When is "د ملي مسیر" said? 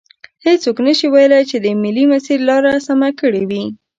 1.65-2.39